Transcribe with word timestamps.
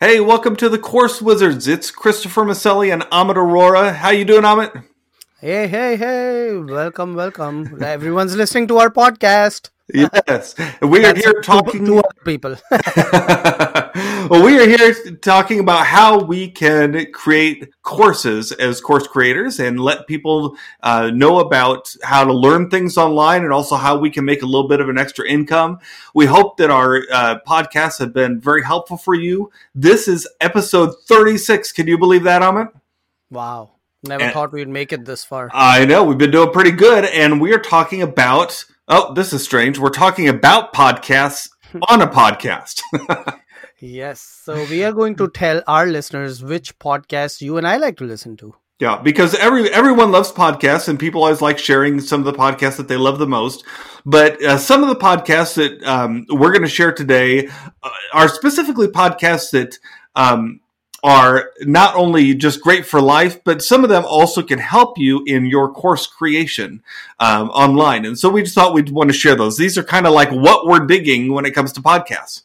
Hey, 0.00 0.20
welcome 0.20 0.54
to 0.54 0.68
the 0.68 0.78
Course 0.78 1.20
Wizards. 1.20 1.66
It's 1.66 1.90
Christopher 1.90 2.44
Maselli 2.44 2.92
and 2.92 3.02
Amit 3.10 3.34
Aurora. 3.34 3.92
How 3.92 4.10
you 4.10 4.24
doing, 4.24 4.44
Amit? 4.44 4.84
Hey, 5.40 5.66
hey, 5.66 5.96
hey! 5.96 6.56
Welcome, 6.56 7.16
welcome. 7.16 7.82
Everyone's 7.82 8.36
listening 8.36 8.68
to 8.68 8.78
our 8.78 8.90
podcast. 8.90 9.70
Yes, 9.92 10.54
we 10.80 11.04
are 11.04 11.16
here 11.16 11.42
talking 11.42 11.84
to 11.86 11.98
other 11.98 12.24
people. 12.24 12.54
well, 14.30 14.44
we 14.44 14.58
are 14.58 14.68
here 14.68 15.16
talking 15.16 15.58
about 15.60 15.86
how 15.86 16.18
we 16.18 16.50
can 16.50 17.10
create 17.12 17.72
courses 17.82 18.52
as 18.52 18.80
course 18.80 19.06
creators 19.06 19.58
and 19.58 19.80
let 19.80 20.06
people 20.06 20.56
uh, 20.82 21.10
know 21.10 21.38
about 21.38 21.94
how 22.02 22.24
to 22.24 22.32
learn 22.32 22.68
things 22.68 22.98
online 22.98 23.42
and 23.42 23.52
also 23.52 23.76
how 23.76 23.96
we 23.96 24.10
can 24.10 24.24
make 24.24 24.42
a 24.42 24.46
little 24.46 24.68
bit 24.68 24.80
of 24.80 24.88
an 24.88 24.98
extra 24.98 25.26
income. 25.26 25.78
We 26.14 26.26
hope 26.26 26.58
that 26.58 26.70
our 26.70 27.04
uh, 27.10 27.38
podcasts 27.46 27.98
have 28.00 28.12
been 28.12 28.38
very 28.38 28.62
helpful 28.62 28.98
for 28.98 29.14
you. 29.14 29.50
This 29.74 30.08
is 30.08 30.28
episode 30.40 30.94
36. 31.06 31.72
Can 31.72 31.86
you 31.86 31.96
believe 31.96 32.24
that, 32.24 32.42
Amit? 32.42 32.70
Wow. 33.30 33.70
Never 34.02 34.24
and 34.24 34.32
thought 34.32 34.52
we'd 34.52 34.68
make 34.68 34.92
it 34.92 35.06
this 35.06 35.24
far. 35.24 35.48
I 35.54 35.86
know. 35.86 36.04
We've 36.04 36.18
been 36.18 36.30
doing 36.30 36.52
pretty 36.52 36.72
good. 36.72 37.06
And 37.06 37.40
we 37.40 37.54
are 37.54 37.58
talking 37.58 38.02
about 38.02 38.64
Oh, 38.90 39.12
this 39.12 39.34
is 39.34 39.44
strange. 39.44 39.78
We're 39.78 39.90
talking 39.90 40.28
about 40.28 40.72
podcasts 40.72 41.50
on 41.90 42.00
a 42.00 42.06
podcast. 42.06 42.80
yes. 43.80 44.20
So 44.20 44.64
we 44.66 44.84
are 44.84 44.92
going 44.92 45.16
to 45.16 45.28
tell 45.28 45.62
our 45.66 45.86
listeners 45.86 46.42
which 46.42 46.78
podcasts 46.78 47.40
you 47.40 47.56
and 47.56 47.66
I 47.66 47.76
like 47.76 47.96
to 47.98 48.04
listen 48.04 48.36
to. 48.38 48.54
Yeah, 48.80 49.00
because 49.02 49.34
every 49.34 49.68
everyone 49.72 50.12
loves 50.12 50.30
podcasts, 50.30 50.86
and 50.86 51.00
people 51.00 51.24
always 51.24 51.42
like 51.42 51.58
sharing 51.58 52.00
some 52.00 52.20
of 52.20 52.26
the 52.26 52.32
podcasts 52.32 52.76
that 52.76 52.86
they 52.86 52.96
love 52.96 53.18
the 53.18 53.26
most. 53.26 53.64
But 54.06 54.40
uh, 54.40 54.56
some 54.56 54.84
of 54.84 54.88
the 54.88 54.94
podcasts 54.94 55.54
that 55.54 55.82
um, 55.82 56.26
we're 56.28 56.52
going 56.52 56.62
to 56.62 56.68
share 56.68 56.92
today 56.92 57.48
uh, 57.82 57.90
are 58.12 58.28
specifically 58.28 58.86
podcasts 58.86 59.50
that 59.50 59.76
um, 60.14 60.60
are 61.02 61.50
not 61.62 61.96
only 61.96 62.34
just 62.34 62.60
great 62.60 62.86
for 62.86 63.00
life, 63.00 63.42
but 63.42 63.62
some 63.62 63.82
of 63.82 63.90
them 63.90 64.04
also 64.04 64.42
can 64.42 64.60
help 64.60 64.96
you 64.96 65.24
in 65.26 65.46
your 65.46 65.72
course 65.72 66.06
creation 66.06 66.82
um, 67.18 67.50
online. 67.50 68.04
And 68.04 68.16
so 68.16 68.28
we 68.28 68.42
just 68.42 68.54
thought 68.54 68.74
we'd 68.74 68.90
want 68.90 69.10
to 69.10 69.16
share 69.16 69.34
those. 69.34 69.56
These 69.56 69.76
are 69.76 69.84
kind 69.84 70.06
of 70.06 70.12
like 70.12 70.30
what 70.30 70.66
we're 70.66 70.86
digging 70.86 71.32
when 71.32 71.46
it 71.46 71.52
comes 71.52 71.72
to 71.72 71.82
podcasts. 71.82 72.42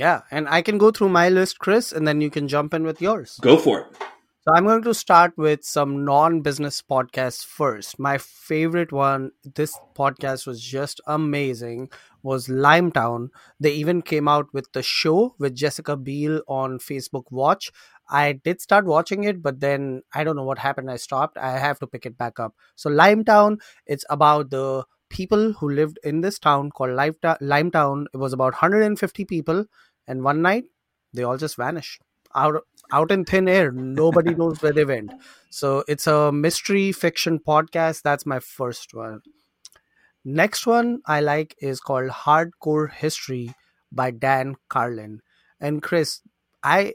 Yeah, 0.00 0.22
and 0.30 0.48
I 0.48 0.62
can 0.62 0.78
go 0.78 0.90
through 0.90 1.10
my 1.10 1.28
list, 1.28 1.58
Chris, 1.58 1.92
and 1.92 2.08
then 2.08 2.22
you 2.22 2.30
can 2.30 2.48
jump 2.48 2.72
in 2.72 2.84
with 2.84 3.02
yours. 3.02 3.38
Go 3.42 3.58
for 3.58 3.80
it. 3.80 3.86
So 3.98 4.54
I'm 4.54 4.64
going 4.64 4.82
to 4.84 4.94
start 4.94 5.34
with 5.36 5.62
some 5.62 6.06
non-business 6.06 6.82
podcasts 6.90 7.44
first. 7.44 7.98
My 7.98 8.16
favorite 8.16 8.92
one, 8.92 9.32
this 9.44 9.78
podcast 9.94 10.46
was 10.46 10.62
just 10.62 11.02
amazing, 11.06 11.90
was 12.22 12.48
Limetown. 12.48 13.28
They 13.60 13.72
even 13.72 14.00
came 14.00 14.26
out 14.26 14.46
with 14.54 14.72
the 14.72 14.82
show 14.82 15.34
with 15.38 15.54
Jessica 15.54 15.98
Biel 15.98 16.40
on 16.48 16.78
Facebook 16.78 17.24
Watch. 17.30 17.70
I 18.08 18.32
did 18.32 18.62
start 18.62 18.86
watching 18.86 19.24
it, 19.24 19.42
but 19.42 19.60
then 19.60 20.00
I 20.14 20.24
don't 20.24 20.36
know 20.36 20.44
what 20.44 20.60
happened. 20.60 20.90
I 20.90 20.96
stopped. 20.96 21.36
I 21.36 21.58
have 21.58 21.78
to 21.80 21.86
pick 21.86 22.06
it 22.06 22.16
back 22.16 22.40
up. 22.40 22.54
So 22.74 22.88
Limetown, 22.88 23.58
it's 23.84 24.06
about 24.08 24.48
the 24.48 24.86
people 25.10 25.52
who 25.54 25.68
lived 25.68 25.98
in 26.04 26.20
this 26.22 26.38
town 26.38 26.70
called 26.70 26.90
Limetown. 26.90 28.06
It 28.14 28.16
was 28.16 28.32
about 28.32 28.52
150 28.54 29.24
people, 29.26 29.66
and 30.10 30.24
one 30.24 30.42
night 30.42 30.64
they 31.14 31.22
all 31.22 31.36
just 31.46 31.56
vanished 31.56 32.02
out 32.34 32.64
out 32.92 33.10
in 33.10 33.24
thin 33.24 33.48
air. 33.48 33.70
Nobody 33.70 34.34
knows 34.34 34.62
where 34.62 34.72
they 34.72 34.84
went. 34.84 35.12
So 35.50 35.84
it's 35.88 36.06
a 36.06 36.32
mystery 36.32 36.92
fiction 36.92 37.38
podcast. 37.38 38.02
That's 38.02 38.26
my 38.26 38.40
first 38.40 38.94
one. 38.94 39.20
Next 40.24 40.66
one 40.66 41.00
I 41.06 41.20
like 41.20 41.54
is 41.60 41.80
called 41.80 42.10
Hardcore 42.10 42.92
History 42.92 43.54
by 43.92 44.10
Dan 44.10 44.56
Carlin. 44.68 45.20
And 45.60 45.82
Chris, 45.82 46.20
I 46.62 46.94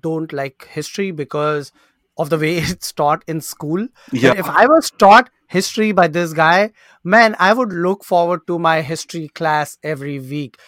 don't 0.00 0.32
like 0.32 0.66
history 0.70 1.10
because 1.10 1.72
of 2.18 2.30
the 2.30 2.38
way 2.38 2.58
it's 2.72 2.92
taught 2.92 3.24
in 3.26 3.40
school. 3.40 3.88
Yeah. 4.12 4.34
If 4.36 4.46
I 4.46 4.66
was 4.66 4.90
taught 4.90 5.30
history 5.48 5.92
by 5.92 6.06
this 6.06 6.32
guy, 6.32 6.70
man, 7.02 7.34
I 7.38 7.52
would 7.52 7.72
look 7.72 8.04
forward 8.04 8.46
to 8.46 8.58
my 8.58 8.82
history 8.82 9.28
class 9.28 9.78
every 9.82 10.18
week. 10.18 10.58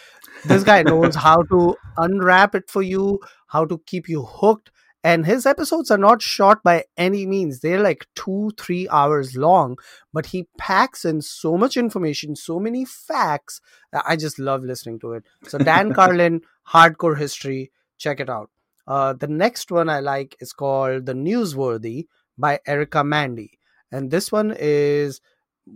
This 0.45 0.63
guy 0.63 0.83
knows 0.83 1.15
how 1.15 1.43
to 1.43 1.75
unwrap 1.97 2.53
it 2.53 2.69
for 2.69 2.81
you, 2.81 3.19
how 3.47 3.65
to 3.65 3.81
keep 3.85 4.09
you 4.09 4.23
hooked. 4.23 4.71
And 5.05 5.25
his 5.25 5.45
episodes 5.45 5.91
are 5.91 5.97
not 5.97 6.21
short 6.21 6.63
by 6.63 6.85
any 6.97 7.25
means. 7.25 7.59
They're 7.59 7.81
like 7.81 8.07
two, 8.15 8.51
three 8.57 8.87
hours 8.89 9.35
long, 9.35 9.77
but 10.13 10.27
he 10.27 10.47
packs 10.57 11.03
in 11.03 11.21
so 11.21 11.57
much 11.57 11.75
information, 11.75 12.35
so 12.35 12.59
many 12.59 12.85
facts. 12.85 13.59
I 14.05 14.15
just 14.15 14.39
love 14.39 14.63
listening 14.63 14.99
to 14.99 15.13
it. 15.13 15.23
So, 15.47 15.57
Dan 15.57 15.93
Carlin, 15.99 16.41
Hardcore 16.69 17.17
History, 17.17 17.71
check 17.97 18.21
it 18.21 18.29
out. 18.29 18.49
Uh, 18.87 19.13
the 19.13 19.27
next 19.27 19.71
one 19.71 19.89
I 19.89 19.99
like 19.99 20.35
is 20.39 20.53
called 20.53 21.05
The 21.05 21.13
Newsworthy 21.13 22.07
by 22.37 22.59
Erica 22.65 23.03
Mandy. 23.03 23.59
And 23.91 24.09
this 24.09 24.31
one 24.31 24.55
is 24.57 25.21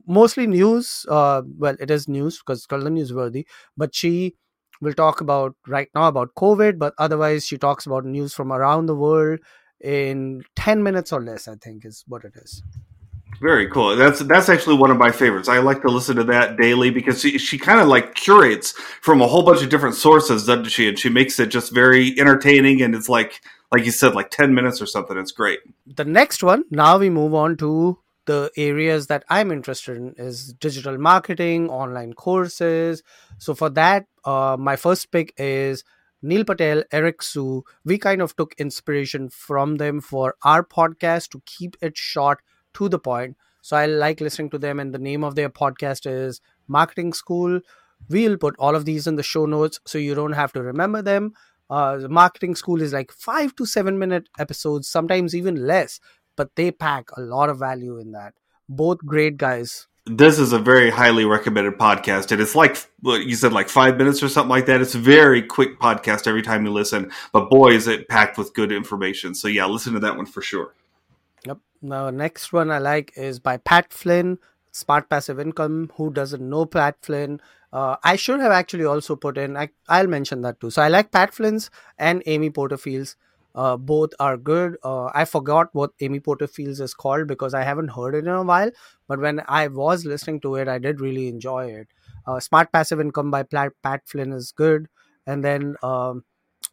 mostly 0.05 0.47
news. 0.47 1.05
Uh, 1.09 1.41
well, 1.57 1.75
it 1.79 1.91
is 1.91 2.07
news 2.07 2.39
because 2.39 2.59
it's 2.59 2.65
called 2.65 2.83
The 2.83 2.89
Newsworthy, 2.89 3.45
but 3.75 3.93
she 3.95 4.35
will 4.81 4.93
talk 4.93 5.21
about 5.21 5.55
right 5.67 5.89
now 5.95 6.07
about 6.07 6.35
COVID, 6.35 6.77
but 6.77 6.93
otherwise 6.97 7.45
she 7.45 7.57
talks 7.57 7.85
about 7.85 8.05
news 8.05 8.33
from 8.33 8.51
around 8.51 8.85
the 8.85 8.95
world 8.95 9.39
in 9.81 10.43
10 10.55 10.83
minutes 10.83 11.13
or 11.13 11.21
less, 11.21 11.47
I 11.47 11.55
think 11.55 11.85
is 11.85 12.03
what 12.07 12.23
it 12.23 12.33
is. 12.35 12.63
Very 13.39 13.69
cool. 13.69 13.95
That's 13.95 14.21
that's 14.21 14.49
actually 14.49 14.77
one 14.77 14.89
of 14.89 14.97
my 14.97 15.11
favorites. 15.11 15.47
I 15.47 15.59
like 15.59 15.81
to 15.83 15.89
listen 15.89 16.15
to 16.15 16.23
that 16.23 16.57
daily 16.57 16.89
because 16.89 17.21
she, 17.21 17.37
she 17.37 17.59
kind 17.59 17.79
of 17.79 17.87
like 17.87 18.15
curates 18.15 18.71
from 19.01 19.21
a 19.21 19.27
whole 19.27 19.43
bunch 19.43 19.61
of 19.61 19.69
different 19.69 19.95
sources, 19.95 20.47
doesn't 20.47 20.65
she? 20.65 20.87
And 20.87 20.97
she 20.97 21.09
makes 21.09 21.39
it 21.39 21.47
just 21.49 21.71
very 21.71 22.19
entertaining 22.19 22.81
and 22.81 22.95
it's 22.95 23.09
like 23.09 23.41
like 23.71 23.85
you 23.85 23.91
said, 23.91 24.15
like 24.15 24.31
10 24.31 24.55
minutes 24.55 24.81
or 24.81 24.85
something. 24.85 25.17
It's 25.17 25.31
great. 25.31 25.59
The 25.85 26.05
next 26.05 26.41
one, 26.41 26.63
now 26.71 26.97
we 26.97 27.09
move 27.09 27.33
on 27.33 27.57
to 27.57 27.99
the 28.27 28.51
areas 28.55 29.07
that 29.07 29.23
I'm 29.29 29.51
interested 29.51 29.97
in 29.97 30.13
is 30.17 30.53
digital 30.53 30.97
marketing, 30.97 31.69
online 31.69 32.13
courses. 32.13 33.01
So 33.39 33.55
for 33.55 33.69
that, 33.71 34.05
uh, 34.23 34.55
my 34.59 34.75
first 34.75 35.11
pick 35.11 35.33
is 35.37 35.83
Neil 36.21 36.43
Patel, 36.43 36.83
Eric 36.91 37.23
Siu. 37.23 37.63
We 37.83 37.97
kind 37.97 38.21
of 38.21 38.35
took 38.35 38.53
inspiration 38.59 39.29
from 39.29 39.77
them 39.77 40.01
for 40.01 40.35
our 40.43 40.63
podcast 40.63 41.29
to 41.29 41.41
keep 41.45 41.75
it 41.81 41.97
short 41.97 42.41
to 42.75 42.89
the 42.89 42.99
point. 42.99 43.37
So 43.61 43.75
I 43.75 43.85
like 43.85 44.21
listening 44.21 44.49
to 44.51 44.59
them, 44.59 44.79
and 44.79 44.93
the 44.93 44.99
name 44.99 45.23
of 45.23 45.35
their 45.35 45.49
podcast 45.49 46.05
is 46.05 46.39
Marketing 46.67 47.13
School. 47.13 47.59
We'll 48.09 48.37
put 48.37 48.55
all 48.59 48.75
of 48.75 48.85
these 48.85 49.07
in 49.07 49.15
the 49.15 49.23
show 49.23 49.45
notes 49.45 49.79
so 49.85 49.97
you 49.97 50.15
don't 50.15 50.33
have 50.33 50.53
to 50.53 50.61
remember 50.61 51.01
them. 51.01 51.33
Uh, 51.69 52.07
marketing 52.09 52.55
school 52.55 52.81
is 52.81 52.93
like 52.93 53.11
five 53.11 53.55
to 53.55 53.65
seven 53.65 53.99
minute 53.99 54.29
episodes, 54.39 54.87
sometimes 54.87 55.35
even 55.35 55.67
less 55.67 55.99
but 56.37 56.55
they 56.55 56.71
pack 56.71 57.09
a 57.17 57.21
lot 57.21 57.49
of 57.49 57.59
value 57.59 57.97
in 57.97 58.13
that. 58.13 58.33
Both 58.69 58.99
great 58.99 59.35
guys. 59.35 59.87
This 60.05 60.39
is 60.39 60.53
a 60.53 60.59
very 60.59 60.89
highly 60.89 61.25
recommended 61.25 61.77
podcast, 61.77 62.31
and 62.31 62.39
it's 62.41 62.55
like 62.55 62.77
you 63.03 63.35
said, 63.35 63.51
like 63.51 63.67
five 63.67 63.97
minutes 63.97 64.23
or 64.23 64.29
something 64.29 64.49
like 64.49 64.67
that. 64.67 64.79
It's 64.79 64.95
a 64.95 64.99
very 64.99 65.41
quick 65.41 65.79
podcast 65.81 66.27
every 66.27 66.43
time 66.43 66.63
you 66.65 66.71
listen, 66.71 67.11
but 67.33 67.49
boy, 67.49 67.71
is 67.73 67.89
it 67.89 68.07
packed 68.07 68.37
with 68.37 68.53
good 68.53 68.71
information. 68.71 69.35
So 69.35 69.49
yeah, 69.49 69.65
listen 69.65 69.91
to 69.93 69.99
that 69.99 70.15
one 70.15 70.25
for 70.25 70.41
sure. 70.41 70.73
Yep. 71.45 71.57
Now, 71.81 72.09
next 72.09 72.53
one 72.53 72.71
I 72.71 72.77
like 72.77 73.11
is 73.17 73.39
by 73.39 73.57
Pat 73.57 73.91
Flynn, 73.91 74.39
Smart 74.71 75.09
Passive 75.09 75.41
Income. 75.41 75.91
Who 75.95 76.13
doesn't 76.13 76.47
know 76.47 76.65
Pat 76.65 76.95
Flynn? 77.01 77.41
Uh, 77.73 77.97
I 78.01 78.15
should 78.15 78.39
have 78.39 78.53
actually 78.53 78.85
also 78.85 79.17
put 79.17 79.37
in. 79.37 79.57
I, 79.57 79.69
I'll 79.89 80.07
mention 80.07 80.41
that 80.43 80.61
too. 80.61 80.69
So 80.69 80.81
I 80.81 80.87
like 80.87 81.11
Pat 81.11 81.33
Flynn's 81.33 81.69
and 81.97 82.23
Amy 82.25 82.49
Porterfield's. 82.49 83.17
Uh, 83.57 83.75
both 83.75 84.11
are 84.19 84.37
good. 84.37 84.77
Uh, 84.83 85.09
I 85.15 85.25
forgot 85.25 85.69
what 85.73 85.89
Amy 85.99 86.19
Porterfield's 86.19 86.79
is 86.79 86.93
called 86.93 87.25
because 87.25 87.55
I 87.55 87.63
haven't 87.63 87.87
heard 87.87 88.13
it 88.13 88.19
in 88.19 88.29
a 88.29 88.43
while. 88.43 88.69
But 89.07 89.19
when 89.19 89.41
I 89.47 89.67
was 89.67 90.05
listening 90.05 90.41
to 90.41 90.55
it, 90.55 90.67
I 90.67 90.77
did 90.77 91.01
really 91.01 91.27
enjoy 91.27 91.71
it. 91.71 91.87
Uh, 92.27 92.39
Smart 92.39 92.71
Passive 92.71 93.01
Income 93.01 93.31
by 93.31 93.43
Pat, 93.43 94.03
Flynn 94.05 94.31
is 94.31 94.51
good. 94.51 94.87
And 95.25 95.43
then 95.43 95.75
um, 95.81 96.23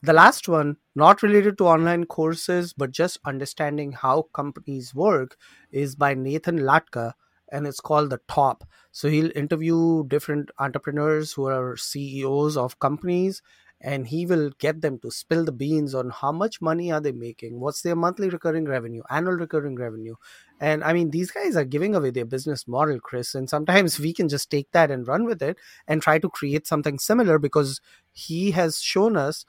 the 0.02 0.12
last 0.12 0.46
one, 0.46 0.76
not 0.94 1.22
related 1.22 1.56
to 1.58 1.68
online 1.68 2.04
courses, 2.04 2.74
but 2.74 2.90
just 2.90 3.18
understanding 3.24 3.92
how 3.92 4.26
companies 4.34 4.94
work, 4.94 5.38
is 5.72 5.94
by 5.96 6.12
Nathan 6.12 6.58
Latka. 6.58 7.14
And 7.50 7.66
it's 7.66 7.80
called 7.80 8.10
The 8.10 8.20
Top. 8.28 8.62
So 8.92 9.08
he'll 9.08 9.30
interview 9.34 10.04
different 10.08 10.50
entrepreneurs 10.58 11.32
who 11.32 11.46
are 11.46 11.78
CEOs 11.78 12.58
of 12.58 12.78
companies 12.78 13.40
and 13.84 14.06
he 14.08 14.24
will 14.24 14.50
get 14.58 14.80
them 14.80 14.98
to 14.98 15.10
spill 15.10 15.44
the 15.44 15.52
beans 15.52 15.94
on 15.94 16.10
how 16.10 16.32
much 16.32 16.60
money 16.60 16.90
are 16.90 17.00
they 17.00 17.12
making 17.12 17.60
what's 17.60 17.82
their 17.82 17.94
monthly 17.94 18.28
recurring 18.28 18.64
revenue 18.64 19.02
annual 19.10 19.34
recurring 19.34 19.76
revenue 19.76 20.14
and 20.60 20.82
i 20.82 20.92
mean 20.92 21.10
these 21.10 21.30
guys 21.30 21.56
are 21.56 21.64
giving 21.64 21.94
away 21.94 22.10
their 22.10 22.24
business 22.24 22.66
model 22.66 22.98
chris 22.98 23.34
and 23.34 23.50
sometimes 23.50 24.00
we 24.00 24.12
can 24.12 24.28
just 24.28 24.50
take 24.50 24.70
that 24.72 24.90
and 24.90 25.06
run 25.06 25.24
with 25.24 25.42
it 25.42 25.58
and 25.86 26.00
try 26.00 26.18
to 26.18 26.30
create 26.30 26.66
something 26.66 26.98
similar 26.98 27.38
because 27.38 27.80
he 28.12 28.52
has 28.52 28.80
shown 28.80 29.16
us 29.16 29.44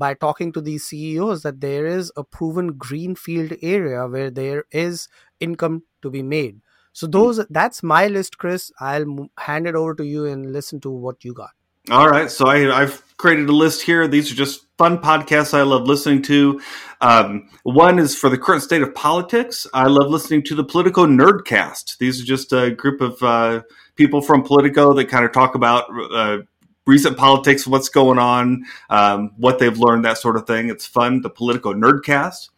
by 0.00 0.14
talking 0.14 0.50
to 0.50 0.62
these 0.62 0.84
CEOs 0.84 1.42
that 1.42 1.60
there 1.60 1.84
is 1.86 2.10
a 2.16 2.24
proven 2.24 2.72
greenfield 2.72 3.52
area 3.60 4.06
where 4.08 4.30
there 4.30 4.64
is 4.72 5.08
income 5.40 5.82
to 6.00 6.10
be 6.10 6.22
made. 6.22 6.60
So 6.92 7.06
those 7.06 7.44
that's 7.50 7.82
my 7.82 8.06
list, 8.06 8.38
Chris. 8.38 8.72
I'll 8.80 9.28
hand 9.38 9.66
it 9.66 9.74
over 9.74 9.94
to 9.96 10.04
you 10.04 10.24
and 10.24 10.52
listen 10.52 10.80
to 10.80 10.90
what 10.90 11.22
you 11.22 11.34
got. 11.34 11.50
All 11.88 12.08
right, 12.08 12.30
so 12.30 12.46
I, 12.46 12.82
I've 12.82 13.02
created 13.16 13.48
a 13.48 13.54
list 13.54 13.82
here. 13.82 14.06
These 14.06 14.30
are 14.30 14.34
just 14.34 14.66
fun 14.76 14.98
podcasts 14.98 15.54
I 15.54 15.62
love 15.62 15.84
listening 15.84 16.20
to. 16.22 16.60
Um, 17.00 17.48
one 17.62 17.98
is 17.98 18.14
for 18.16 18.28
the 18.28 18.36
current 18.36 18.62
state 18.62 18.82
of 18.82 18.94
politics. 18.94 19.66
I 19.72 19.86
love 19.86 20.10
listening 20.10 20.42
to 20.44 20.54
the 20.54 20.64
Politico 20.64 21.06
Nerdcast. 21.06 21.96
These 21.96 22.20
are 22.20 22.24
just 22.26 22.52
a 22.52 22.70
group 22.70 23.00
of 23.00 23.22
uh, 23.22 23.62
people 23.96 24.20
from 24.20 24.42
Politico 24.42 24.92
that 24.92 25.06
kind 25.06 25.24
of 25.24 25.32
talk 25.32 25.54
about 25.54 25.84
uh, 26.12 26.38
recent 26.86 27.16
politics, 27.16 27.66
what's 27.66 27.88
going 27.88 28.18
on, 28.18 28.64
um, 28.90 29.30
what 29.38 29.58
they've 29.58 29.78
learned, 29.78 30.04
that 30.04 30.18
sort 30.18 30.36
of 30.36 30.46
thing. 30.46 30.68
It's 30.68 30.86
fun. 30.86 31.22
The 31.22 31.30
Politico 31.30 31.72
Nerdcast. 31.72 32.50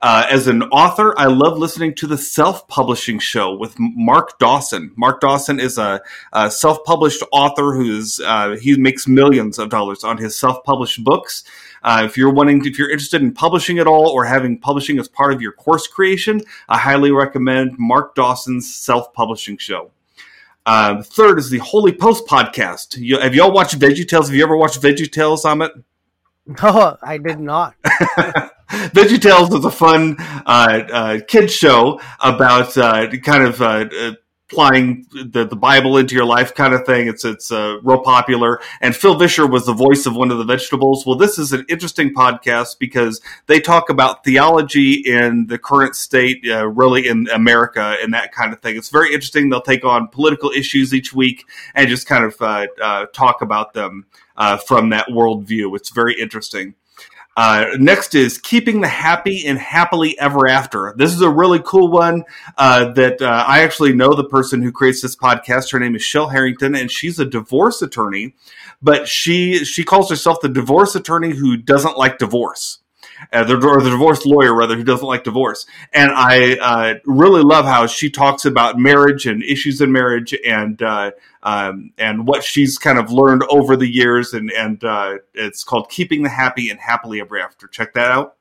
Uh, 0.00 0.24
as 0.30 0.46
an 0.46 0.62
author, 0.64 1.12
I 1.18 1.26
love 1.26 1.58
listening 1.58 1.92
to 1.96 2.06
the 2.06 2.16
Self 2.16 2.68
Publishing 2.68 3.18
Show 3.18 3.56
with 3.56 3.74
Mark 3.78 4.38
Dawson. 4.38 4.92
Mark 4.96 5.20
Dawson 5.20 5.58
is 5.58 5.76
a, 5.76 6.00
a 6.32 6.50
self 6.52 6.84
published 6.84 7.22
author 7.32 7.74
who's 7.74 8.20
uh, 8.20 8.56
he 8.60 8.76
makes 8.76 9.08
millions 9.08 9.58
of 9.58 9.70
dollars 9.70 10.04
on 10.04 10.16
his 10.16 10.38
self 10.38 10.62
published 10.62 11.02
books. 11.02 11.42
Uh, 11.82 12.02
if 12.04 12.16
you're 12.16 12.32
wanting, 12.32 12.64
if 12.64 12.78
you're 12.78 12.90
interested 12.90 13.22
in 13.22 13.32
publishing 13.32 13.80
at 13.80 13.88
all 13.88 14.08
or 14.10 14.24
having 14.24 14.56
publishing 14.56 15.00
as 15.00 15.08
part 15.08 15.32
of 15.32 15.42
your 15.42 15.52
course 15.52 15.88
creation, 15.88 16.40
I 16.68 16.78
highly 16.78 17.10
recommend 17.10 17.76
Mark 17.76 18.14
Dawson's 18.14 18.72
Self 18.72 19.12
Publishing 19.14 19.58
Show. 19.58 19.90
Uh, 20.64 21.02
third 21.02 21.40
is 21.40 21.50
the 21.50 21.58
Holy 21.58 21.92
Post 21.92 22.26
podcast. 22.26 22.96
You, 22.98 23.18
have 23.18 23.34
y'all 23.34 23.50
watched 23.50 23.76
VeggieTales? 23.76 24.26
Have 24.26 24.34
you 24.34 24.44
ever 24.44 24.56
watched 24.56 24.80
VeggieTales, 24.80 25.44
Amit? 25.44 25.70
No, 26.62 26.96
I 27.02 27.18
did 27.18 27.40
not. 27.40 27.74
VeggieTales 28.92 29.58
is 29.58 29.64
a 29.64 29.70
fun 29.70 30.16
uh, 30.18 30.82
uh, 30.92 31.20
kids 31.26 31.54
show 31.54 31.98
about 32.20 32.76
uh, 32.76 33.08
kind 33.22 33.42
of 33.44 33.62
uh, 33.62 33.88
uh, 33.98 34.12
applying 34.50 35.06
the, 35.10 35.46
the 35.46 35.56
Bible 35.56 35.96
into 35.96 36.14
your 36.14 36.26
life 36.26 36.54
kind 36.54 36.74
of 36.74 36.84
thing. 36.84 37.08
It's 37.08 37.24
it's 37.24 37.50
uh, 37.50 37.78
real 37.82 38.00
popular. 38.00 38.60
And 38.82 38.94
Phil 38.94 39.18
Vischer 39.18 39.46
was 39.46 39.64
the 39.64 39.72
voice 39.72 40.04
of 40.04 40.16
one 40.16 40.30
of 40.30 40.36
the 40.36 40.44
vegetables. 40.44 41.06
Well, 41.06 41.16
this 41.16 41.38
is 41.38 41.54
an 41.54 41.64
interesting 41.70 42.12
podcast 42.12 42.78
because 42.78 43.22
they 43.46 43.58
talk 43.58 43.88
about 43.88 44.22
theology 44.22 44.96
in 44.96 45.46
the 45.46 45.56
current 45.56 45.96
state, 45.96 46.42
really 46.44 47.08
in 47.08 47.26
America 47.32 47.96
and 48.02 48.12
that 48.12 48.32
kind 48.32 48.52
of 48.52 48.60
thing. 48.60 48.76
It's 48.76 48.90
very 48.90 49.14
interesting. 49.14 49.48
They'll 49.48 49.62
take 49.62 49.84
on 49.86 50.08
political 50.08 50.50
issues 50.50 50.92
each 50.92 51.14
week 51.14 51.46
and 51.74 51.88
just 51.88 52.06
kind 52.06 52.22
of 52.22 52.36
talk 53.12 53.40
about 53.40 53.72
them 53.72 54.04
from 54.66 54.90
that 54.90 55.08
worldview. 55.08 55.74
It's 55.74 55.88
very 55.88 56.20
interesting. 56.20 56.74
Uh, 57.38 57.66
next 57.78 58.16
is 58.16 58.36
Keeping 58.36 58.80
the 58.80 58.88
Happy 58.88 59.46
and 59.46 59.60
Happily 59.60 60.18
Ever 60.18 60.48
After. 60.48 60.92
This 60.96 61.14
is 61.14 61.20
a 61.20 61.30
really 61.30 61.60
cool 61.64 61.88
one 61.88 62.24
uh, 62.56 62.92
that 62.94 63.22
uh, 63.22 63.44
I 63.46 63.60
actually 63.60 63.92
know 63.92 64.12
the 64.12 64.24
person 64.24 64.60
who 64.60 64.72
creates 64.72 65.02
this 65.02 65.14
podcast. 65.14 65.70
Her 65.70 65.78
name 65.78 65.94
is 65.94 66.02
Shell 66.02 66.30
Harrington, 66.30 66.74
and 66.74 66.90
she's 66.90 67.20
a 67.20 67.24
divorce 67.24 67.80
attorney, 67.80 68.34
but 68.82 69.06
she 69.06 69.64
she 69.64 69.84
calls 69.84 70.10
herself 70.10 70.38
the 70.42 70.48
divorce 70.48 70.96
attorney 70.96 71.30
who 71.30 71.56
doesn't 71.56 71.96
like 71.96 72.18
divorce 72.18 72.80
uh, 73.32 73.44
the, 73.44 73.54
or 73.54 73.80
the 73.82 73.90
divorce 73.90 74.24
lawyer 74.24 74.54
rather 74.54 74.76
who 74.76 74.84
doesn't 74.84 75.06
like 75.06 75.24
divorce 75.24 75.66
and 75.92 76.10
i 76.12 76.56
uh, 76.58 76.94
really 77.04 77.42
love 77.42 77.64
how 77.64 77.86
she 77.86 78.10
talks 78.10 78.44
about 78.44 78.78
marriage 78.78 79.26
and 79.26 79.42
issues 79.42 79.80
in 79.80 79.92
marriage 79.92 80.34
and 80.46 80.82
uh, 80.82 81.10
um, 81.42 81.92
and 81.98 82.26
what 82.26 82.42
she's 82.44 82.78
kind 82.78 82.98
of 82.98 83.10
learned 83.10 83.42
over 83.50 83.76
the 83.76 83.88
years 83.88 84.34
and 84.34 84.50
and 84.52 84.84
uh, 84.84 85.14
it's 85.34 85.64
called 85.64 85.88
keeping 85.90 86.22
the 86.22 86.28
happy 86.28 86.70
and 86.70 86.80
happily 86.80 87.20
ever 87.20 87.38
after 87.38 87.66
check 87.66 87.94
that 87.94 88.10
out 88.10 88.36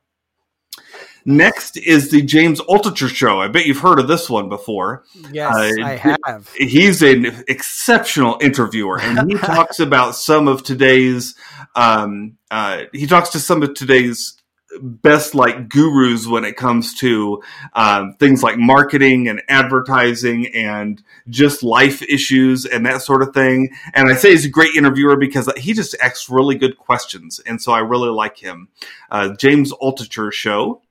Next 1.29 1.75
is 1.75 2.09
the 2.09 2.21
James 2.21 2.61
Altucher 2.61 3.13
show. 3.13 3.41
I 3.41 3.49
bet 3.49 3.65
you've 3.65 3.79
heard 3.79 3.99
of 3.99 4.07
this 4.07 4.29
one 4.29 4.47
before. 4.47 5.03
Yes, 5.29 5.53
uh, 5.53 5.83
I 5.83 5.95
have. 5.97 6.49
He's 6.55 7.01
an 7.01 7.43
exceptional 7.49 8.37
interviewer, 8.39 8.97
and 9.01 9.29
he 9.29 9.37
talks 9.37 9.81
about 9.81 10.15
some 10.15 10.47
of 10.47 10.63
today's. 10.63 11.35
Um, 11.75 12.37
uh, 12.49 12.83
he 12.93 13.07
talks 13.07 13.31
to 13.31 13.41
some 13.41 13.61
of 13.61 13.73
today's 13.73 14.36
best 14.81 15.35
like 15.35 15.69
gurus 15.69 16.27
when 16.27 16.43
it 16.43 16.55
comes 16.55 16.93
to 16.95 17.41
um, 17.73 18.13
things 18.19 18.43
like 18.43 18.57
marketing 18.57 19.27
and 19.27 19.41
advertising 19.49 20.47
and 20.55 21.03
just 21.29 21.63
life 21.63 22.01
issues 22.03 22.65
and 22.65 22.85
that 22.85 23.01
sort 23.01 23.21
of 23.21 23.33
thing. 23.33 23.69
And 23.93 24.09
I 24.09 24.15
say 24.15 24.31
he's 24.31 24.45
a 24.45 24.49
great 24.49 24.75
interviewer 24.75 25.15
because 25.15 25.51
he 25.57 25.73
just 25.73 25.95
asks 26.01 26.29
really 26.29 26.55
good 26.55 26.77
questions, 26.77 27.39
and 27.45 27.61
so 27.61 27.71
I 27.71 27.79
really 27.79 28.09
like 28.09 28.37
him. 28.37 28.69
Uh, 29.09 29.35
James 29.35 29.71
Altucher 29.73 30.31
show. 30.31 30.81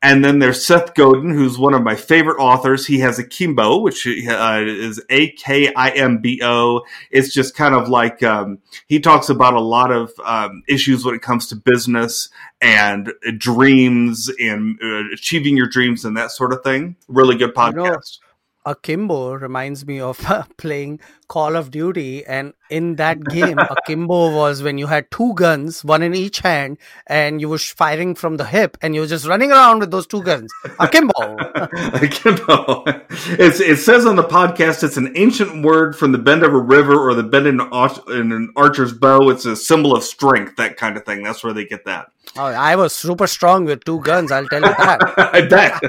And 0.00 0.24
then 0.24 0.38
there's 0.38 0.64
Seth 0.64 0.94
Godin, 0.94 1.34
who's 1.34 1.58
one 1.58 1.74
of 1.74 1.82
my 1.82 1.96
favorite 1.96 2.38
authors. 2.38 2.86
He 2.86 3.00
has 3.00 3.18
Akimbo, 3.18 3.78
which 3.80 4.06
uh, 4.06 4.62
is 4.64 5.02
A 5.10 5.32
K 5.32 5.74
I 5.74 5.88
M 5.90 6.18
B 6.18 6.40
O. 6.42 6.82
It's 7.10 7.34
just 7.34 7.56
kind 7.56 7.74
of 7.74 7.88
like 7.88 8.22
um, 8.22 8.58
he 8.86 9.00
talks 9.00 9.28
about 9.28 9.54
a 9.54 9.60
lot 9.60 9.90
of 9.90 10.12
um, 10.24 10.62
issues 10.68 11.04
when 11.04 11.16
it 11.16 11.22
comes 11.22 11.48
to 11.48 11.56
business 11.56 12.28
and 12.60 13.12
dreams 13.38 14.30
and 14.38 14.78
uh, 14.80 15.12
achieving 15.12 15.56
your 15.56 15.68
dreams 15.68 16.04
and 16.04 16.16
that 16.16 16.30
sort 16.30 16.52
of 16.52 16.62
thing. 16.62 16.94
Really 17.08 17.36
good 17.36 17.54
podcast. 17.54 18.20
Akimbo 18.68 19.32
reminds 19.32 19.86
me 19.86 19.98
of 20.00 20.24
uh, 20.30 20.44
playing 20.58 21.00
Call 21.28 21.56
of 21.56 21.70
Duty, 21.70 22.24
and 22.24 22.52
in 22.70 22.96
that 22.96 23.22
game, 23.24 23.58
Akimbo 23.70 24.34
was 24.34 24.62
when 24.62 24.78
you 24.78 24.86
had 24.86 25.10
two 25.10 25.34
guns, 25.34 25.84
one 25.84 26.02
in 26.02 26.14
each 26.14 26.40
hand, 26.40 26.78
and 27.06 27.40
you 27.40 27.48
were 27.48 27.58
firing 27.58 28.14
from 28.14 28.36
the 28.36 28.44
hip, 28.44 28.76
and 28.82 28.94
you 28.94 29.00
were 29.02 29.06
just 29.06 29.26
running 29.26 29.50
around 29.50 29.80
with 29.80 29.90
those 29.90 30.06
two 30.06 30.22
guns. 30.22 30.52
Akimbo. 30.78 31.36
Akimbo. 31.94 32.84
It's, 33.38 33.60
it 33.60 33.78
says 33.78 34.06
on 34.06 34.16
the 34.16 34.24
podcast 34.24 34.82
it's 34.84 34.96
an 34.96 35.12
ancient 35.16 35.64
word 35.64 35.96
from 35.96 36.12
the 36.12 36.18
bend 36.18 36.42
of 36.42 36.52
a 36.52 36.60
river 36.60 36.98
or 36.98 37.14
the 37.14 37.22
bend 37.22 37.46
in, 37.46 37.60
in 37.60 38.32
an 38.32 38.52
archer's 38.56 38.92
bow. 38.92 39.30
It's 39.30 39.44
a 39.44 39.56
symbol 39.56 39.96
of 39.96 40.04
strength, 40.04 40.56
that 40.56 40.76
kind 40.76 40.96
of 40.96 41.04
thing. 41.04 41.22
That's 41.22 41.42
where 41.42 41.52
they 41.52 41.64
get 41.64 41.84
that. 41.86 42.10
Oh, 42.40 42.44
I 42.44 42.76
was 42.76 42.94
super 42.94 43.26
strong 43.26 43.64
with 43.64 43.84
two 43.84 44.00
guns. 44.00 44.30
I'll 44.30 44.46
tell 44.46 44.62
you 44.62 44.68
that. 44.68 45.00
I 45.34 45.40
bet. 45.42 45.82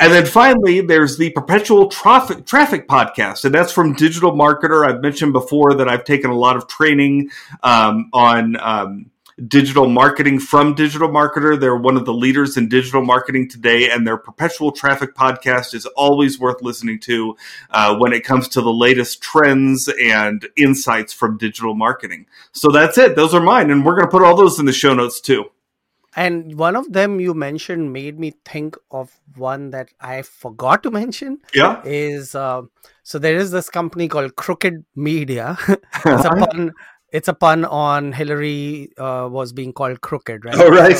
and 0.00 0.12
then 0.12 0.26
finally, 0.26 0.80
there's 0.80 1.18
the 1.18 1.30
Perpetual 1.30 1.88
Traffic 1.88 2.46
Traffic 2.46 2.88
podcast, 2.88 3.44
and 3.44 3.54
that's 3.54 3.72
from 3.72 3.94
Digital 3.94 4.32
Marketer. 4.32 4.84
I've 4.84 5.00
mentioned 5.02 5.32
before 5.32 5.74
that 5.74 5.88
I've 5.88 6.02
taken 6.02 6.30
a 6.30 6.36
lot 6.36 6.56
of 6.56 6.66
training 6.66 7.30
um, 7.62 8.10
on. 8.12 8.56
Um, 8.60 9.10
digital 9.48 9.88
marketing 9.88 10.38
from 10.38 10.74
Digital 10.74 11.08
Marketer. 11.08 11.58
They're 11.58 11.76
one 11.76 11.96
of 11.96 12.04
the 12.04 12.12
leaders 12.14 12.56
in 12.56 12.68
digital 12.68 13.02
marketing 13.02 13.48
today, 13.48 13.90
and 13.90 14.06
their 14.06 14.16
Perpetual 14.16 14.72
Traffic 14.72 15.14
podcast 15.14 15.74
is 15.74 15.86
always 15.86 16.38
worth 16.38 16.62
listening 16.62 16.98
to 17.00 17.36
uh, 17.70 17.96
when 17.96 18.12
it 18.12 18.24
comes 18.24 18.48
to 18.48 18.60
the 18.60 18.72
latest 18.72 19.22
trends 19.22 19.88
and 20.00 20.46
insights 20.56 21.12
from 21.12 21.38
digital 21.38 21.74
marketing. 21.74 22.26
So 22.52 22.70
that's 22.70 22.98
it. 22.98 23.16
Those 23.16 23.34
are 23.34 23.40
mine, 23.40 23.70
and 23.70 23.84
we're 23.84 23.94
going 23.94 24.06
to 24.06 24.10
put 24.10 24.22
all 24.22 24.36
those 24.36 24.58
in 24.58 24.66
the 24.66 24.72
show 24.72 24.94
notes 24.94 25.20
too. 25.20 25.46
And 26.16 26.58
one 26.58 26.74
of 26.74 26.92
them 26.92 27.20
you 27.20 27.34
mentioned 27.34 27.92
made 27.92 28.18
me 28.18 28.34
think 28.44 28.76
of 28.90 29.20
one 29.36 29.70
that 29.70 29.90
I 30.00 30.22
forgot 30.22 30.82
to 30.82 30.90
mention. 30.90 31.38
Yeah. 31.54 31.80
Is 31.84 32.34
uh, 32.34 32.62
so 33.04 33.18
there 33.18 33.36
is 33.36 33.52
this 33.52 33.70
company 33.70 34.08
called 34.08 34.34
Crooked 34.34 34.84
Media. 34.96 35.56
it's 35.68 36.24
a 36.24 36.30
pun 36.30 36.72
it's 37.12 37.28
a 37.28 37.34
pun 37.34 37.64
on 37.64 38.12
Hillary 38.12 38.90
uh, 38.96 39.28
was 39.30 39.52
being 39.52 39.72
called 39.72 40.00
crooked, 40.00 40.44
right? 40.44 40.54
Oh, 40.58 40.70
right. 40.70 40.96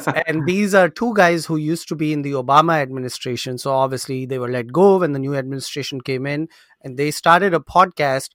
So, 0.00 0.12
and 0.26 0.46
these 0.46 0.74
are 0.74 0.88
two 0.88 1.12
guys 1.14 1.44
who 1.44 1.56
used 1.56 1.88
to 1.88 1.96
be 1.96 2.12
in 2.12 2.22
the 2.22 2.32
Obama 2.32 2.80
administration. 2.80 3.58
So 3.58 3.72
obviously 3.72 4.24
they 4.26 4.38
were 4.38 4.48
let 4.48 4.72
go 4.72 4.98
when 4.98 5.12
the 5.12 5.18
new 5.18 5.34
administration 5.34 6.00
came 6.00 6.26
in, 6.26 6.48
and 6.82 6.96
they 6.96 7.10
started 7.10 7.54
a 7.54 7.60
podcast. 7.60 8.30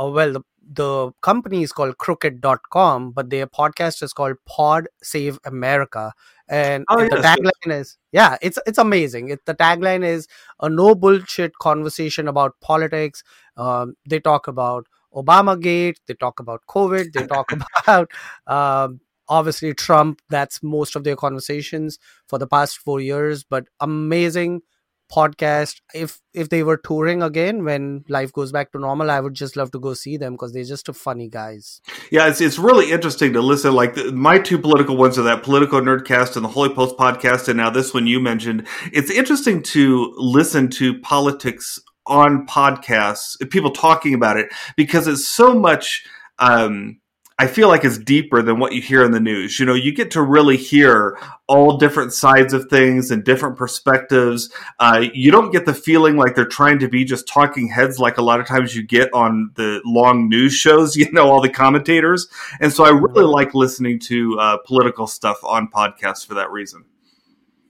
Uh, 0.00 0.06
well, 0.06 0.32
the, 0.32 0.42
the 0.70 1.10
company 1.22 1.62
is 1.62 1.72
called 1.72 1.98
crooked.com, 1.98 3.10
but 3.12 3.30
their 3.30 3.46
podcast 3.46 4.02
is 4.02 4.12
called 4.12 4.36
Pod 4.46 4.86
Save 5.02 5.38
America. 5.44 6.12
And, 6.48 6.84
oh, 6.88 7.02
the 7.02 7.16
tagline 7.16 7.80
is 7.80 7.98
yeah, 8.12 8.36
it's 8.40 8.58
it's 8.66 8.78
amazing. 8.78 9.28
It, 9.30 9.44
the 9.44 9.54
tagline 9.54 10.04
is 10.04 10.28
a 10.60 10.68
no 10.68 10.94
bullshit 10.94 11.52
conversation 11.60 12.26
about 12.26 12.58
politics. 12.60 13.22
Um, 13.56 13.96
they 14.08 14.20
talk 14.20 14.48
about 14.48 14.86
Obama 15.14 15.60
Gate, 15.60 16.00
they 16.06 16.14
talk 16.14 16.40
about 16.40 16.62
COVID, 16.68 17.12
they 17.12 17.26
talk 17.34 17.52
about 17.52 18.10
um, 18.46 19.00
obviously 19.28 19.74
Trump. 19.74 20.20
That's 20.28 20.62
most 20.62 20.96
of 20.96 21.04
their 21.04 21.16
conversations 21.16 21.98
for 22.26 22.38
the 22.38 22.46
past 22.46 22.78
four 22.78 23.00
years, 23.00 23.44
but 23.44 23.66
amazing 23.80 24.62
podcast 25.10 25.80
if 25.94 26.20
if 26.34 26.50
they 26.50 26.62
were 26.62 26.76
touring 26.76 27.22
again 27.22 27.64
when 27.64 28.04
life 28.08 28.30
goes 28.32 28.52
back 28.52 28.70
to 28.70 28.78
normal 28.78 29.10
i 29.10 29.18
would 29.18 29.32
just 29.32 29.56
love 29.56 29.70
to 29.70 29.80
go 29.80 29.94
see 29.94 30.18
them 30.18 30.34
because 30.34 30.52
they're 30.52 30.64
just 30.64 30.88
a 30.88 30.92
funny 30.92 31.28
guys 31.28 31.80
yeah 32.10 32.28
it's, 32.28 32.42
it's 32.42 32.58
really 32.58 32.92
interesting 32.92 33.32
to 33.32 33.40
listen 33.40 33.72
like 33.72 33.94
the, 33.94 34.12
my 34.12 34.38
two 34.38 34.58
political 34.58 34.96
ones 34.96 35.18
are 35.18 35.22
that 35.22 35.42
political 35.42 35.80
nerdcast 35.80 36.36
and 36.36 36.44
the 36.44 36.48
holy 36.48 36.68
post 36.68 36.94
podcast 36.96 37.48
and 37.48 37.56
now 37.56 37.70
this 37.70 37.94
one 37.94 38.06
you 38.06 38.20
mentioned 38.20 38.66
it's 38.92 39.10
interesting 39.10 39.62
to 39.62 40.12
listen 40.18 40.68
to 40.68 40.98
politics 41.00 41.78
on 42.08 42.46
podcasts, 42.46 43.36
people 43.50 43.70
talking 43.70 44.14
about 44.14 44.36
it, 44.36 44.48
because 44.76 45.06
it's 45.06 45.28
so 45.28 45.54
much. 45.54 46.04
Um, 46.38 47.00
I 47.40 47.46
feel 47.46 47.68
like 47.68 47.84
it's 47.84 47.98
deeper 47.98 48.42
than 48.42 48.58
what 48.58 48.72
you 48.72 48.82
hear 48.82 49.04
in 49.04 49.12
the 49.12 49.20
news. 49.20 49.60
You 49.60 49.66
know, 49.66 49.74
you 49.74 49.92
get 49.92 50.10
to 50.12 50.22
really 50.22 50.56
hear 50.56 51.16
all 51.46 51.76
different 51.76 52.12
sides 52.12 52.52
of 52.52 52.66
things 52.68 53.12
and 53.12 53.22
different 53.22 53.56
perspectives. 53.56 54.52
Uh, 54.80 55.04
you 55.14 55.30
don't 55.30 55.52
get 55.52 55.64
the 55.64 55.72
feeling 55.72 56.16
like 56.16 56.34
they're 56.34 56.44
trying 56.44 56.80
to 56.80 56.88
be 56.88 57.04
just 57.04 57.28
talking 57.28 57.68
heads 57.68 58.00
like 58.00 58.18
a 58.18 58.22
lot 58.22 58.40
of 58.40 58.46
times 58.46 58.74
you 58.74 58.82
get 58.82 59.08
on 59.14 59.52
the 59.54 59.80
long 59.84 60.28
news 60.28 60.52
shows, 60.52 60.96
you 60.96 61.10
know, 61.12 61.30
all 61.30 61.40
the 61.40 61.48
commentators. 61.48 62.26
And 62.60 62.72
so 62.72 62.84
I 62.84 62.90
really 62.90 63.24
like 63.24 63.54
listening 63.54 64.00
to 64.00 64.36
uh, 64.40 64.58
political 64.66 65.06
stuff 65.06 65.38
on 65.44 65.68
podcasts 65.68 66.26
for 66.26 66.34
that 66.34 66.50
reason. 66.50 66.86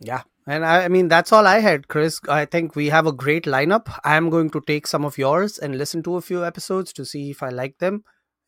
Yeah, 0.00 0.22
and 0.48 0.64
I, 0.64 0.84
I, 0.84 0.88
mean, 0.88 1.08
that's 1.08 1.32
all 1.32 1.46
I 1.46 1.58
had, 1.60 1.88
Chris. 1.88 2.20
I 2.28 2.46
think 2.46 2.74
we 2.74 2.86
have 2.88 3.06
a 3.06 3.12
great 3.12 3.44
lineup. 3.44 3.94
I'm 4.02 4.30
going 4.30 4.48
to 4.50 4.62
take 4.66 4.86
some 4.86 5.04
of 5.04 5.18
yours 5.18 5.58
and 5.58 5.76
listen 5.76 6.02
to 6.04 6.16
a 6.16 6.22
few 6.22 6.44
episodes 6.44 6.92
to 6.94 7.04
see 7.04 7.30
if 7.30 7.42
I 7.42 7.50
like 7.50 7.78
them. 7.78 8.02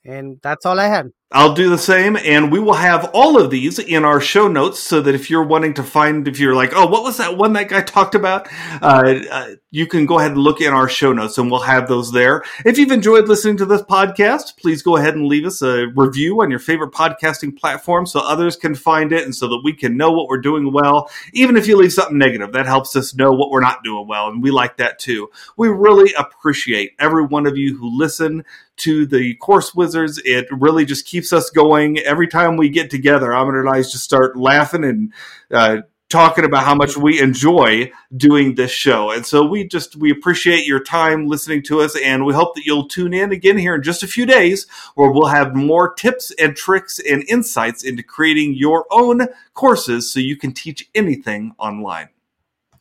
And 0.04 0.38
that's 0.42 0.64
all 0.64 0.80
I 0.80 0.86
had. 0.86 1.10
I'll 1.32 1.54
do 1.54 1.70
the 1.70 1.78
same, 1.78 2.16
and 2.16 2.50
we 2.50 2.58
will 2.58 2.74
have 2.74 3.08
all 3.14 3.40
of 3.40 3.52
these 3.52 3.78
in 3.78 4.04
our 4.04 4.20
show 4.20 4.48
notes 4.48 4.80
so 4.80 5.00
that 5.00 5.14
if 5.14 5.30
you're 5.30 5.44
wanting 5.44 5.74
to 5.74 5.84
find, 5.84 6.26
if 6.26 6.40
you're 6.40 6.56
like, 6.56 6.72
oh, 6.74 6.86
what 6.86 7.04
was 7.04 7.18
that 7.18 7.36
one 7.36 7.52
that 7.52 7.68
guy 7.68 7.82
talked 7.82 8.16
about? 8.16 8.48
Uh, 8.82 9.20
uh, 9.30 9.50
you 9.70 9.86
can 9.86 10.06
go 10.06 10.18
ahead 10.18 10.32
and 10.32 10.40
look 10.40 10.60
in 10.60 10.72
our 10.72 10.88
show 10.88 11.12
notes, 11.12 11.38
and 11.38 11.48
we'll 11.48 11.60
have 11.60 11.86
those 11.86 12.10
there. 12.10 12.42
If 12.64 12.78
you've 12.78 12.90
enjoyed 12.90 13.28
listening 13.28 13.58
to 13.58 13.64
this 13.64 13.82
podcast, 13.82 14.56
please 14.56 14.82
go 14.82 14.96
ahead 14.96 15.14
and 15.14 15.26
leave 15.26 15.46
us 15.46 15.62
a 15.62 15.86
review 15.94 16.42
on 16.42 16.50
your 16.50 16.58
favorite 16.58 16.90
podcasting 16.90 17.56
platform 17.56 18.06
so 18.06 18.18
others 18.18 18.56
can 18.56 18.74
find 18.74 19.12
it 19.12 19.22
and 19.22 19.32
so 19.32 19.46
that 19.46 19.60
we 19.62 19.72
can 19.72 19.96
know 19.96 20.10
what 20.10 20.26
we're 20.26 20.40
doing 20.40 20.72
well. 20.72 21.08
Even 21.32 21.56
if 21.56 21.68
you 21.68 21.76
leave 21.76 21.92
something 21.92 22.18
negative, 22.18 22.50
that 22.54 22.66
helps 22.66 22.96
us 22.96 23.14
know 23.14 23.30
what 23.30 23.50
we're 23.50 23.60
not 23.60 23.84
doing 23.84 24.08
well, 24.08 24.26
and 24.26 24.42
we 24.42 24.50
like 24.50 24.78
that 24.78 24.98
too. 24.98 25.30
We 25.56 25.68
really 25.68 26.12
appreciate 26.14 26.96
every 26.98 27.24
one 27.24 27.46
of 27.46 27.56
you 27.56 27.76
who 27.76 27.96
listen 27.96 28.44
to 28.78 29.04
the 29.04 29.34
Course 29.34 29.74
Wizards. 29.74 30.20
It 30.24 30.46
really 30.50 30.86
just 30.86 31.06
keeps 31.06 31.19
keeps 31.20 31.34
us 31.34 31.50
going. 31.50 31.98
Every 31.98 32.26
time 32.26 32.56
we 32.56 32.70
get 32.70 32.88
together, 32.88 33.28
Amit 33.28 33.60
and 33.60 33.68
I 33.68 33.82
just 33.82 33.98
start 33.98 34.38
laughing 34.38 34.84
and 34.84 35.12
uh, 35.50 35.82
talking 36.08 36.46
about 36.46 36.64
how 36.64 36.74
much 36.74 36.96
we 36.96 37.20
enjoy 37.20 37.92
doing 38.16 38.54
this 38.54 38.70
show. 38.70 39.10
And 39.10 39.26
so 39.26 39.44
we 39.44 39.68
just 39.68 39.96
we 39.96 40.10
appreciate 40.10 40.66
your 40.66 40.82
time 40.82 41.26
listening 41.26 41.62
to 41.64 41.82
us 41.82 41.94
and 41.94 42.24
we 42.24 42.32
hope 42.32 42.54
that 42.54 42.64
you'll 42.64 42.88
tune 42.88 43.12
in 43.12 43.32
again 43.32 43.58
here 43.58 43.74
in 43.74 43.82
just 43.82 44.02
a 44.02 44.08
few 44.08 44.24
days 44.24 44.66
where 44.94 45.10
we'll 45.10 45.26
have 45.26 45.54
more 45.54 45.92
tips 45.92 46.32
and 46.38 46.56
tricks 46.56 46.98
and 46.98 47.22
insights 47.28 47.84
into 47.84 48.02
creating 48.02 48.54
your 48.54 48.86
own 48.90 49.28
courses 49.52 50.10
so 50.10 50.20
you 50.20 50.36
can 50.36 50.54
teach 50.54 50.88
anything 50.94 51.52
online. 51.58 52.08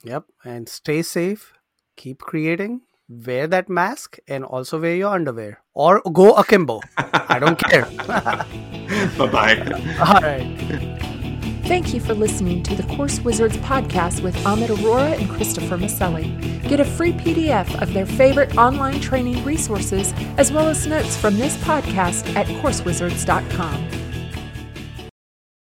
Yep, 0.03 0.27
and 0.45 0.69
stay 0.69 1.01
safe, 1.01 1.51
keep 1.97 2.19
creating 2.19 2.83
wear 3.09 3.47
that 3.47 3.69
mask 3.69 4.19
and 4.27 4.45
also 4.45 4.79
wear 4.79 4.95
your 4.95 5.13
underwear 5.13 5.61
or 5.73 6.01
go 6.13 6.35
akimbo. 6.35 6.79
I 7.29 7.39
don't 7.39 7.57
care. 7.57 7.85
bye 9.17 9.27
bye. 9.27 9.59
All 9.99 10.21
right. 10.21 10.99
Thank 11.69 11.93
you 11.93 11.99
for 11.99 12.15
listening 12.15 12.63
to 12.63 12.75
the 12.75 12.81
Course 12.95 13.19
Wizards 13.19 13.55
podcast 13.57 14.23
with 14.23 14.35
Amit 14.37 14.71
Aurora 14.71 15.11
and 15.11 15.29
Christopher 15.29 15.77
Maselli. 15.77 16.27
Get 16.67 16.79
a 16.79 16.85
free 16.85 17.13
PDF 17.13 17.79
of 17.79 17.93
their 17.93 18.07
favorite 18.07 18.57
online 18.57 18.99
training 18.99 19.45
resources 19.45 20.11
as 20.37 20.51
well 20.51 20.67
as 20.67 20.87
notes 20.87 21.15
from 21.15 21.37
this 21.37 21.55
podcast 21.57 22.35
at 22.35 22.47
coursewizards.com. 22.47 24.08